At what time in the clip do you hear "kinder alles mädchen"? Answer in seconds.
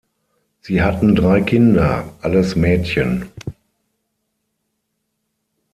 1.41-3.29